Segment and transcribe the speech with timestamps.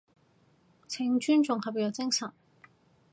[0.87, 2.33] 請尊重合約精神